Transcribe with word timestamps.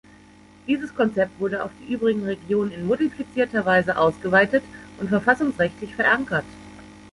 Dieses 0.65 0.95
Konzept 0.95 1.39
wurde 1.39 1.63
auf 1.63 1.69
die 1.79 1.93
übrigen 1.93 2.23
Regionen 2.23 2.71
in 2.71 2.87
modifizierter 2.87 3.67
Weise 3.67 3.99
ausgeweitet 3.99 4.63
und 4.97 5.09
verfassungsrechtlich 5.09 5.93
verankert. 5.95 6.43